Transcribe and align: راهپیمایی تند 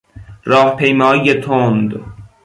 راهپیمایی 0.45 1.33
تند 1.33 2.01